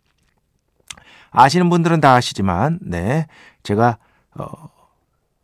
아시는 1.30 1.70
분들은 1.70 2.00
다 2.00 2.14
아시지만 2.14 2.80
네 2.82 3.28
제가 3.62 3.98
어, 4.34 4.50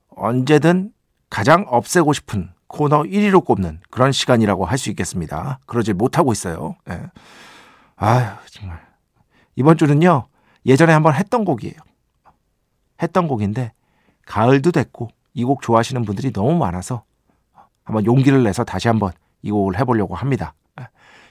언제든 0.08 0.92
가장 1.30 1.64
없애고 1.68 2.12
싶은 2.14 2.50
코너 2.66 3.02
1위로 3.04 3.44
꼽는 3.44 3.78
그런 3.90 4.10
시간이라고 4.10 4.64
할 4.64 4.76
수 4.76 4.90
있겠습니다. 4.90 5.60
그러지 5.66 5.92
못하고 5.92 6.32
있어요. 6.32 6.74
네. 6.84 7.00
아유 7.94 8.26
정말 8.50 8.87
이번 9.58 9.76
주는요 9.76 10.28
예전에 10.66 10.92
한번 10.92 11.14
했던 11.14 11.44
곡이에요. 11.44 11.74
했던 13.02 13.26
곡인데 13.26 13.72
가을도 14.24 14.70
됐고 14.70 15.08
이 15.34 15.44
곡 15.44 15.62
좋아하시는 15.62 16.04
분들이 16.04 16.32
너무 16.32 16.56
많아서 16.56 17.02
한번 17.82 18.04
용기를 18.06 18.44
내서 18.44 18.62
다시 18.62 18.86
한번 18.86 19.10
이 19.42 19.50
곡을 19.50 19.76
해보려고 19.80 20.14
합니다. 20.14 20.54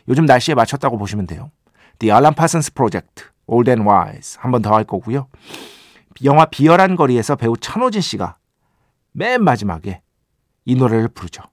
요즘 0.09 0.25
날씨에 0.25 0.55
맞췄다고 0.55 0.97
보시면 0.97 1.25
돼요. 1.25 1.51
The 1.99 2.11
Alan 2.11 2.35
Parsons 2.35 2.73
Project, 2.73 3.23
Old 3.47 3.69
and 3.71 3.89
Wise 3.89 4.37
한번 4.41 4.61
더 4.61 4.75
할 4.75 4.83
거고요. 4.83 5.27
영화 6.25 6.45
비열한 6.45 6.97
거리에서 6.97 7.37
배우 7.37 7.55
천호진 7.55 8.01
씨가 8.01 8.37
맨 9.13 9.41
마지막에 9.41 10.01
이 10.65 10.75
노래를 10.75 11.07
부르죠. 11.07 11.43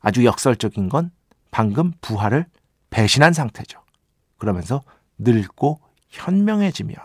아주 0.00 0.24
역설적인 0.24 0.88
건 0.88 1.10
방금 1.50 1.92
부활을 2.00 2.46
배신한 2.90 3.32
상태죠. 3.32 3.80
그러면서 4.38 4.82
늙고 5.20 5.80
현명해지면 6.08 6.96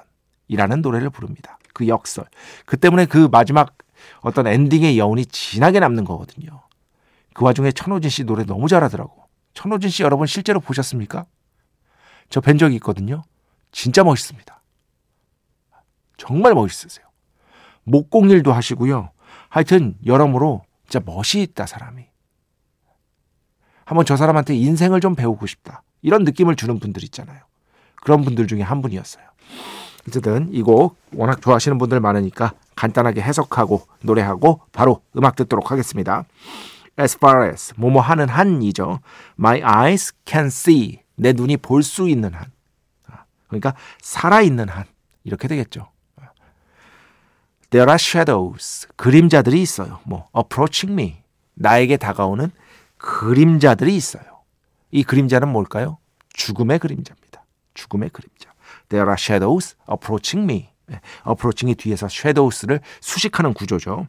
이라는 0.48 0.82
노래를 0.82 1.10
부릅니다. 1.10 1.58
그 1.74 1.88
역설. 1.88 2.26
그 2.66 2.78
때문에 2.78 3.06
그 3.06 3.28
마지막 3.32 3.78
어떤 4.22 4.48
엔딩의 4.48 4.98
여운이 4.98 5.26
진하게 5.28 5.80
남는 5.80 6.06
거거든요. 6.06 6.62
그 7.34 7.44
와중에 7.46 7.72
천호진 7.72 8.10
씨 8.10 8.24
노래 8.24 8.46
너무 8.46 8.68
잘하더라고. 8.68 9.26
천호진 9.54 9.90
씨 9.90 10.04
여러분 10.04 10.28
실제로 10.28 10.60
보셨습니까? 10.60 11.26
저 12.30 12.42
뵌 12.42 12.58
적이 12.58 12.76
있거든요. 12.76 13.24
진짜 13.72 14.04
멋있습니다. 14.04 14.62
정말 16.18 16.54
멋있으세요. 16.54 17.06
목공일도 17.84 18.52
하시고요. 18.54 19.12
하여튼 19.50 19.98
여러모로 20.06 20.64
진짜 20.88 21.04
멋이 21.06 21.44
있다 21.44 21.66
사람이. 21.66 22.06
한번 23.86 24.06
저 24.06 24.16
사람한테 24.16 24.56
인생을 24.56 25.02
좀 25.02 25.16
배우고 25.16 25.46
싶다. 25.46 25.84
이런 26.02 26.24
느낌을 26.24 26.56
주는 26.56 26.80
분들 26.80 27.04
있잖아요. 27.04 27.42
그런 28.06 28.22
분들 28.22 28.46
중에 28.46 28.62
한 28.62 28.82
분이었어요. 28.84 29.26
어쨌든 30.08 30.50
이 30.54 30.62
곡 30.62 30.96
워낙 31.14 31.42
좋아하시는 31.42 31.80
분들 31.80 32.00
많으니까 32.00 32.54
간단하게 32.76 33.22
해석하고 33.22 33.82
노래하고 34.04 34.62
바로 34.72 35.02
음악 35.18 35.36
듣도록 35.36 35.72
하겠습니다. 35.72 36.24
As 37.00 37.18
far 37.18 37.50
as 37.50 37.74
뭐뭐 37.78 38.02
하는 38.02 38.30
한이죠. 38.30 39.00
My 39.40 39.60
eyes 39.62 40.14
can 40.28 40.46
see 40.48 41.00
내 41.16 41.34
눈이 41.34 41.58
볼 41.58 41.82
수 41.82 42.08
있는 42.08 42.34
한. 42.36 42.46
그러니까 43.48 43.74
살아 44.02 44.42
있는 44.42 44.70
한 44.70 44.86
이렇게 45.24 45.48
되겠죠. 45.48 45.90
There 47.72 47.90
are 47.90 47.96
shadows 47.96 48.88
그림자들이 48.96 49.60
있어요. 49.62 50.00
뭐 50.04 50.28
approaching 50.38 50.94
me 50.94 51.24
나에게 51.56 51.98
다가오는 51.98 52.52
그림자들이 52.98 53.96
있어요. 53.96 54.24
이 54.92 55.04
그림자는 55.04 55.48
뭘까요? 55.48 55.98
죽음의 56.34 56.78
그림자입니다. 56.80 57.25
죽음의 57.76 58.10
그림자. 58.10 58.52
There 58.90 59.08
are 59.08 59.16
shadows 59.18 59.76
approaching 59.90 60.52
me. 60.52 60.70
approaching이 61.28 61.76
뒤에서 61.76 62.08
shadows를 62.08 62.80
수식하는 63.02 63.54
구조죠. 63.54 64.08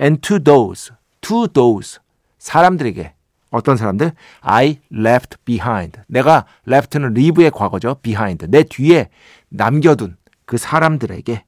And 0.00 0.20
to 0.22 0.38
those, 0.38 0.94
to 1.20 1.46
those 1.48 1.98
사람들에게 2.38 3.14
어떤 3.50 3.76
사람들? 3.76 4.12
I 4.40 4.78
left 4.92 5.36
behind. 5.44 6.00
내가 6.06 6.46
left는 6.66 7.10
leave의 7.16 7.50
과거죠. 7.50 7.96
behind. 7.96 8.46
내 8.48 8.62
뒤에 8.62 9.10
남겨둔 9.48 10.16
그 10.46 10.56
사람들에게 10.56 11.44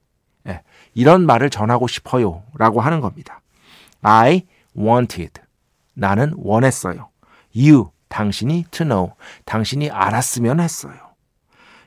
예, 0.49 0.63
이런 0.95 1.25
말을 1.25 1.51
전하고 1.51 1.87
싶어요. 1.87 2.43
라고 2.55 2.81
하는 2.81 3.01
겁니다. 3.01 3.41
I 4.03 4.43
wanted. 4.77 5.41
나는 5.95 6.33
원했어요. 6.37 7.09
You. 7.57 7.91
당신이 8.09 8.67
to 8.71 8.85
know. 8.85 9.13
당신이 9.45 9.91
알았으면 9.91 10.61
했어요. 10.61 10.95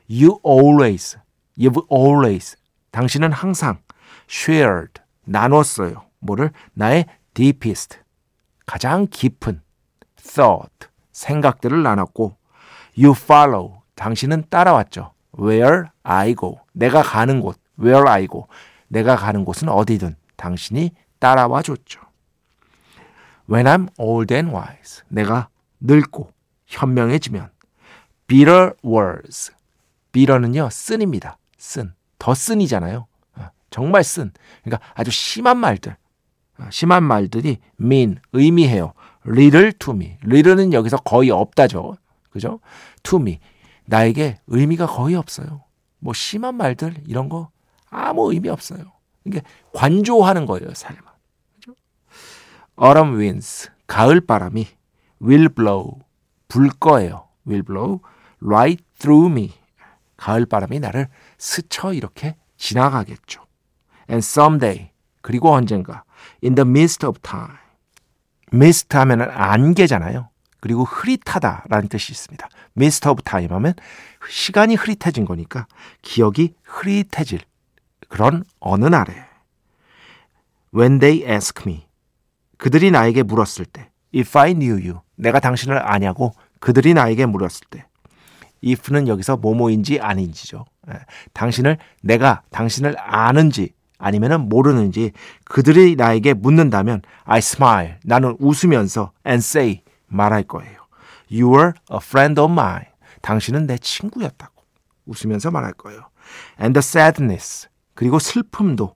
You 0.08 0.40
always. 0.44 1.16
You've 1.58 1.84
always. 1.90 2.56
당신은 2.90 3.32
항상 3.32 3.78
shared. 4.28 5.00
나눴어요. 5.24 6.04
뭐를? 6.20 6.50
나의 6.74 7.06
deepest. 7.34 7.98
가장 8.66 9.06
깊은 9.08 9.60
thought, 10.16 10.88
생각들을 11.12 11.82
나눴고 11.82 12.36
you 12.98 13.14
follow, 13.16 13.82
당신은 13.94 14.44
따라왔죠. 14.50 15.12
where 15.38 15.84
I 16.02 16.34
go, 16.34 16.60
내가 16.72 17.02
가는 17.02 17.40
곳, 17.40 17.58
where 17.78 18.08
I 18.08 18.26
go, 18.26 18.46
내가 18.88 19.16
가는 19.16 19.44
곳은 19.44 19.68
어디든 19.68 20.16
당신이 20.36 20.90
따라와 21.18 21.62
줬죠. 21.62 22.00
When 23.48 23.66
I'm 23.66 23.88
old 23.98 24.34
and 24.34 24.52
wise, 24.54 25.02
내가 25.08 25.48
늙고 25.80 26.32
현명해지면 26.66 27.50
bitter 28.26 28.72
words, 28.84 29.52
bitter는요 30.16 30.70
쓴입니다. 30.70 31.36
쓴, 31.58 31.92
더 32.18 32.34
쓴이잖아요. 32.34 33.06
정말 33.68 34.02
쓴, 34.02 34.32
그러니까 34.64 34.88
아주 34.94 35.10
심한 35.10 35.58
말들, 35.58 35.94
심한 36.70 37.04
말들이 37.04 37.58
mean, 37.78 38.18
의미해요. 38.32 38.94
little 39.26 39.72
to 39.74 39.92
me. 39.92 40.16
little는 40.24 40.72
여기서 40.72 40.96
거의 40.98 41.30
없다죠. 41.30 41.96
그죠? 42.30 42.60
to 43.02 43.18
me. 43.18 43.40
나에게 43.84 44.38
의미가 44.46 44.86
거의 44.86 45.16
없어요. 45.16 45.64
뭐 45.98 46.14
심한 46.14 46.54
말들 46.54 46.94
이런 47.06 47.28
거 47.28 47.50
아무 47.90 48.32
의미 48.32 48.48
없어요. 48.48 48.92
이게 49.26 49.42
관조하는 49.74 50.46
거예요, 50.46 50.72
삶은. 50.72 51.02
그죠? 51.56 51.74
autumn 52.80 53.18
winds. 53.18 53.70
가을 53.86 54.22
바람이 54.22 54.66
will 55.20 55.50
blow. 55.50 55.98
불 56.48 56.70
거예요. 56.70 57.28
will 57.46 57.64
blow 57.64 58.00
right 58.40 58.82
through 58.98 59.30
me. 59.30 59.52
가을 60.16 60.46
바람이 60.46 60.80
나를 60.80 61.08
스쳐 61.38 61.92
이렇게 61.92 62.36
지나가겠죠. 62.56 63.44
and 64.10 64.24
someday. 64.24 64.90
그리고 65.20 65.52
언젠가 65.52 66.04
in 66.42 66.54
the 66.54 66.68
mist 66.68 67.04
of 67.04 67.18
time. 67.20 67.56
mist 68.52 68.96
하면은 68.96 69.28
안개잖아요. 69.30 70.30
그리고 70.60 70.84
흐릿하다라는 70.84 71.88
뜻이 71.88 72.12
있습니다. 72.12 72.48
mist 72.72 73.12
of 73.12 73.22
time 73.22 73.52
하면 73.52 73.74
시간이 74.28 74.74
흐릿해진 74.74 75.24
거니까 75.24 75.66
기억이 76.02 76.54
흐릿해질 76.62 77.40
그런 78.08 78.44
어느 78.60 78.86
날에 78.86 79.14
When 80.74 80.98
they 80.98 81.24
ask 81.30 81.62
me 81.66 81.86
그들이 82.58 82.90
나에게 82.90 83.22
물었을 83.22 83.64
때 83.64 83.90
If 84.14 84.38
I 84.38 84.54
knew 84.54 84.74
you 84.74 85.00
내가 85.14 85.40
당신을 85.40 85.78
아냐고 85.78 86.32
그들이 86.60 86.94
나에게 86.94 87.26
물었을 87.26 87.66
때 87.70 87.86
if는 88.66 89.08
여기서 89.08 89.36
뭐뭐인지 89.36 90.00
아닌지죠. 90.00 90.64
예, 90.90 90.94
당신을 91.32 91.78
내가 92.02 92.42
당신을 92.50 92.96
아는지 92.98 93.70
아니면 93.98 94.48
모르는지 94.48 95.12
그들이 95.44 95.96
나에게 95.96 96.34
묻는다면 96.34 97.02
I 97.24 97.38
smile 97.38 97.94
나는 98.04 98.36
웃으면서 98.38 99.12
and 99.26 99.44
say 99.44 99.82
말할 100.06 100.42
거예요. 100.44 100.86
You 101.30 101.54
are 101.54 101.72
a 101.90 101.98
friend 102.00 102.40
of 102.40 102.52
mine. 102.52 102.86
당신은 103.22 103.66
내 103.66 103.78
친구였다고 103.78 104.62
웃으면서 105.06 105.50
말할 105.50 105.72
거예요. 105.72 106.08
And 106.60 106.78
the 106.78 106.80
sadness 106.80 107.68
그리고 107.94 108.18
슬픔도 108.18 108.94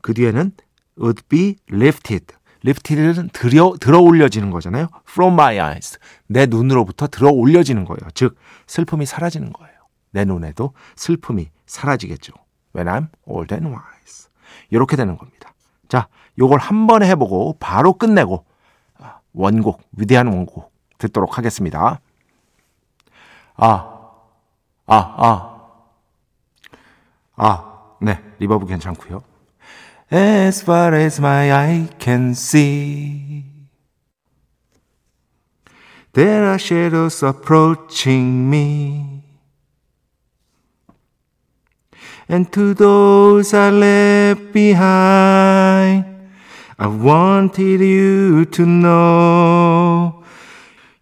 그 0.00 0.14
뒤에는 0.14 0.52
would 0.98 1.22
be 1.28 1.56
lifted. 1.70 2.26
Lifted는 2.64 3.30
들어, 3.32 3.74
들어 3.80 4.00
올려지는 4.00 4.50
거잖아요. 4.50 4.88
from 5.08 5.34
my 5.34 5.56
eyes. 5.56 5.98
내 6.26 6.46
눈으로부터 6.46 7.08
들어 7.08 7.30
올려지는 7.30 7.84
거예요. 7.84 8.10
즉 8.14 8.36
슬픔이 8.66 9.06
사라지는 9.06 9.52
거예요. 9.52 9.72
내 10.10 10.24
눈에도 10.24 10.72
슬픔이 10.96 11.50
사라지겠죠. 11.66 12.32
When 12.74 12.92
I'm 12.92 13.08
old 13.24 13.54
and 13.54 13.68
wise. 13.68 14.28
이렇게 14.70 14.96
되는 14.96 15.16
겁니다. 15.16 15.52
자, 15.88 16.08
요걸 16.38 16.58
한번 16.58 17.02
해보고 17.02 17.56
바로 17.60 17.94
끝내고 17.94 18.44
원곡, 19.34 19.80
위대한 19.92 20.26
원곡 20.26 20.72
듣도록 20.98 21.38
하겠습니다. 21.38 22.00
아, 23.56 24.10
아, 24.86 24.96
아. 24.96 25.52
아, 27.36 27.96
네, 28.00 28.22
리버브 28.38 28.66
괜찮고요. 28.66 29.22
As 30.12 30.60
far 30.60 30.92
as 30.92 31.18
my 31.18 31.50
eye 31.50 31.88
can 31.98 32.34
see 32.34 33.46
There 36.12 36.44
are 36.44 36.58
shadows 36.58 37.22
approaching 37.22 38.50
me. 38.50 39.22
And 42.28 42.52
to 42.52 42.74
those 42.74 43.54
I 43.54 43.70
left 43.70 44.52
behind 44.52 46.04
I 46.78 46.86
wanted 46.88 47.80
you 47.80 48.44
to 48.44 48.66
know. 48.66 50.24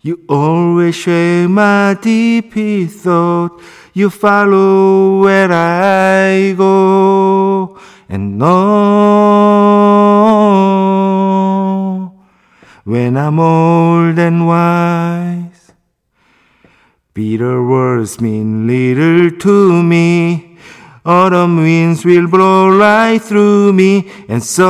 You 0.02 0.20
always 0.28 0.94
share 0.94 1.48
my 1.48 1.96
deepest 2.00 3.00
thought. 3.00 3.60
You 3.92 4.08
follow 4.08 5.22
where 5.22 5.50
I 5.50 6.52
go 6.52 7.76
and 8.10 8.38
know 8.38 8.50
when 12.82 13.16
I'm 13.16 13.38
old 13.38 14.18
and 14.18 14.48
wise. 14.48 15.70
Bitter 17.14 17.64
words 17.64 18.20
mean 18.20 18.66
little 18.66 19.30
to 19.38 19.82
me. 19.84 20.58
Autumn 21.04 21.58
winds 21.58 22.04
will 22.04 22.26
blow 22.28 22.68
right 22.76 23.22
through 23.22 23.72
me, 23.72 24.10
and 24.28 24.42
someday, 24.42 24.66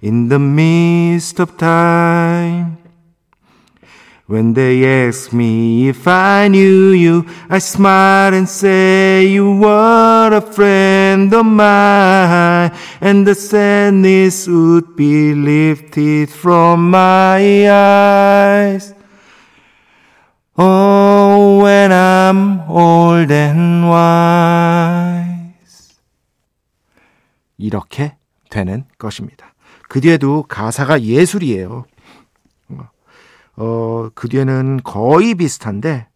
in 0.00 0.28
the 0.28 0.38
midst 0.38 1.38
of 1.40 1.58
time, 1.58 2.25
when 4.26 4.54
they 4.54 5.06
ask 5.06 5.32
me 5.32 5.88
if 5.88 6.08
I 6.08 6.48
knew 6.48 6.90
you, 6.90 7.24
I 7.48 7.58
smile 7.60 8.34
and 8.34 8.48
say 8.48 9.24
you 9.26 9.60
were 9.60 10.30
a 10.32 10.40
friend 10.40 11.32
of 11.32 11.46
mine, 11.46 12.72
and 13.00 13.26
the 13.26 13.34
sadness 13.36 14.48
would 14.48 14.96
be 14.96 15.32
lifted 15.32 16.28
from 16.28 16.90
my 16.90 17.70
eyes. 17.70 18.94
Oh, 20.58 21.62
when 21.62 21.92
I'm 21.92 22.68
old 22.68 23.30
and 23.30 23.86
wise. 23.86 25.36
이렇게 27.58 28.16
되는 28.50 28.84
것입니다. 28.98 29.54
그 29.88 30.00
뒤에도 30.00 30.44
가사가 30.48 31.02
예술이에요. 31.02 31.84
어, 33.56 34.08
그 34.14 34.28
뒤에는 34.28 34.80
거의 34.84 35.34
비슷한데, 35.34 36.08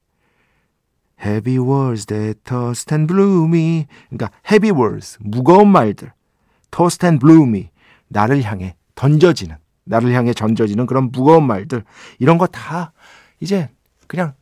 heavy 1.24 1.58
words 1.58 2.06
that 2.06 2.40
tossed 2.44 2.94
and 2.94 3.12
blew 3.12 3.44
me. 3.46 3.86
그러니까 4.08 4.30
heavy 4.50 4.70
words, 4.70 5.18
무거운 5.20 5.68
말들. 5.68 6.12
tossed 6.70 7.04
and 7.06 7.24
blew 7.24 7.46
me. 7.46 7.70
나를 8.08 8.42
향해 8.42 8.74
던져지는, 8.94 9.56
나를 9.84 10.12
향해 10.12 10.32
던져지는 10.32 10.86
그런 10.86 11.10
무거운 11.10 11.46
말들. 11.46 11.84
이런 12.18 12.38
거 12.38 12.46
다 12.46 12.92
이제 13.40 13.70
그냥 14.06 14.34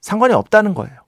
상관이 0.00 0.34
없다는 0.34 0.74
거예요. 0.74 1.00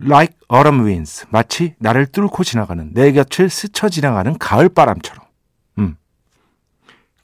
Like 0.00 0.36
autumn 0.52 0.84
winds. 0.84 1.26
마치 1.30 1.74
나를 1.78 2.06
뚫고 2.06 2.44
지나가는, 2.44 2.92
내 2.92 3.12
곁을 3.12 3.48
스쳐 3.48 3.88
지나가는 3.88 4.36
가을 4.38 4.68
바람처럼. 4.68 5.24
음. 5.78 5.96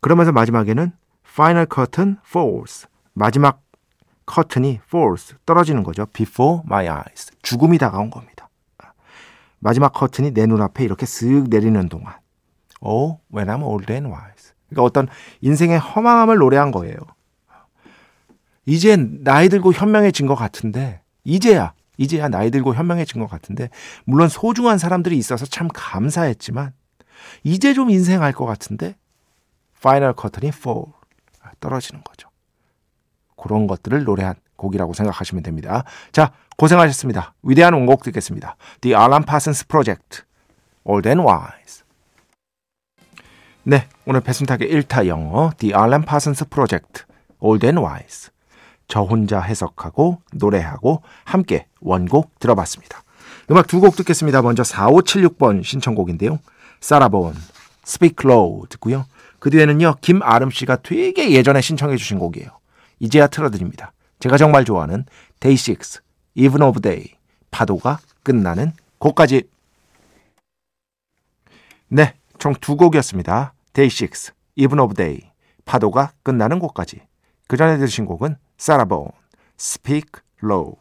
그러면서 0.01 0.33
마지막에는 0.33 0.93
final 1.27 1.67
curtain 1.73 2.17
falls. 2.27 2.87
마지막 3.15 3.63
커튼이 4.27 4.81
falls. 4.87 5.35
떨어지는 5.45 5.83
거죠. 5.83 6.07
Before 6.07 6.63
my 6.65 6.87
eyes. 6.87 7.33
죽음이 7.43 7.79
다가온 7.79 8.11
겁니다. 8.11 8.49
마지막 9.59 9.93
커튼이 9.93 10.33
내 10.33 10.47
눈앞에 10.47 10.85
이렇게 10.85 11.07
쓱 11.07 11.49
내리는 11.49 11.89
동안. 11.89 12.15
Oh, 12.81 13.19
when 13.33 13.49
I'm 13.49 13.63
old 13.63 13.93
and 13.93 14.09
wise. 14.09 14.53
그러니까 14.69 14.83
어떤 14.83 15.09
인생의 15.41 15.79
허망함을 15.79 16.37
노래한 16.37 16.73
거예요. 16.73 16.97
이제 18.67 18.97
나이 18.97 19.49
들고 19.49 19.73
현명해진 19.73 20.27
것 20.27 20.35
같은데 20.35 21.03
이제야 21.25 21.75
이제야 21.97 22.29
나이 22.29 22.51
들고 22.51 22.75
현명해진 22.75 23.21
것 23.21 23.29
같은데 23.29 23.69
물론 24.05 24.29
소중한 24.29 24.79
사람들이 24.79 25.17
있어서 25.19 25.47
참 25.47 25.69
감사했지만 25.73 26.73
이제 27.45 27.75
좀 27.75 27.91
인생 27.91 28.23
할것 28.23 28.47
같은데 28.47 28.97
final 29.81 30.15
curtain이 30.15 30.53
fall 30.53 30.71
떨어지는 31.61 32.03
거죠. 32.03 32.29
그런 33.43 33.67
것들을 33.67 34.05
노래한 34.05 34.35
곡이라고 34.57 34.95
생각하시면 34.95 35.43
됩니다. 35.43 35.85
자, 36.13 36.33
고생하셨습니다. 36.57 37.35
위대한 37.43 37.75
원곡 37.75 38.03
듣겠습니다. 38.05 38.57
The 38.81 38.97
Alan 38.97 39.25
Parsons 39.25 39.67
Project, 39.67 40.23
Old 40.85 41.09
and 41.09 41.27
Wise. 41.27 41.83
네, 43.65 43.89
오늘 44.07 44.21
배순탁의 44.21 44.73
1타 44.73 45.07
영어 45.07 45.51
The 45.59 45.75
Alan 45.75 46.05
Parsons 46.05 46.45
Project, 46.47 47.05
Old 47.41 47.67
and 47.67 47.81
Wise. 47.81 48.31
저 48.89 49.03
혼자 49.03 49.41
해석하고 49.41 50.21
노래하고 50.33 51.03
함께 51.25 51.67
원곡 51.81 52.39
들어봤습니다. 52.39 53.03
음악 53.51 53.67
두 53.67 53.81
곡 53.81 53.97
듣겠습니다. 53.97 54.43
먼저 54.43 54.63
4576번 54.63 55.65
신청곡인데요. 55.65 56.39
사라본 56.81 57.35
Speak 57.85 58.17
Low 58.25 58.67
듣고요. 58.69 59.07
그 59.39 59.51
뒤에는요. 59.51 59.97
김아름 60.01 60.51
씨가 60.51 60.77
되게 60.83 61.33
예전에 61.33 61.61
신청해 61.61 61.97
주신 61.97 62.19
곡이에요. 62.19 62.51
이제야 63.03 63.27
틀어드립니다. 63.27 63.93
제가 64.21 64.37
정말 64.37 64.65
좋아하는 64.65 65.05
Day 65.41 65.57
6, 65.57 66.01
Even 66.37 66.63
of 66.63 66.81
Day, 66.81 67.17
파도가 67.51 67.99
끝나는 68.23 68.73
곡까지 68.99 69.43
네, 71.89 72.15
총 72.39 72.55
두 72.61 72.77
곡이었습니다. 72.77 73.55
Day 73.73 73.91
6, 73.91 74.33
Even 74.55 74.79
of 74.79 74.95
Day, 74.95 75.33
파도가 75.65 76.13
끝나는 76.23 76.61
곡까지 76.61 77.03
그 77.49 77.57
전에 77.57 77.77
들으신 77.77 78.07
곡은 78.07 78.37
사라본, 78.57 79.09
Speak 79.59 80.23
Low. 80.45 80.77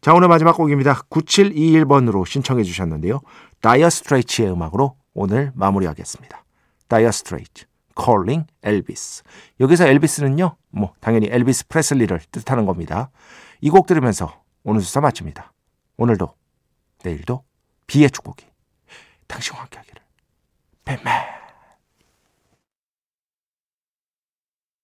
자, 0.00 0.14
오늘 0.14 0.28
마지막 0.28 0.56
곡입니다. 0.56 1.02
9721번으로 1.10 2.26
신청해 2.26 2.64
주셨는데요. 2.64 3.20
Dire 3.60 3.90
Straits의 3.90 4.50
음악으로 4.50 4.96
오늘 5.12 5.52
마무리하겠습니다. 5.54 6.44
Dire 6.88 7.12
Straits, 7.12 7.66
Calling 8.00 8.46
Elvis. 8.62 9.22
여기서 9.60 9.86
엘비스는요, 9.86 10.56
뭐, 10.70 10.92
당연히 11.00 11.28
엘비스 11.30 11.68
프레슬리를 11.68 12.18
뜻하는 12.30 12.66
겁니다. 12.66 13.10
이 13.60 13.70
곡 13.70 13.86
들으면서 13.86 14.42
오늘 14.64 14.80
수사 14.80 15.00
마칩니다. 15.00 15.52
오늘도, 15.96 16.34
내일도 17.04 17.44
B의 17.86 18.10
축복이 18.10 18.46
당신과 19.26 19.60
함께 19.62 19.78
하기를. 19.78 20.02
뱀맨. 20.84 21.41